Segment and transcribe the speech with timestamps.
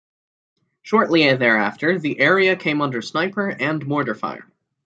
[0.81, 4.47] Shortly thereafter, the area came under sniper and mortar fire.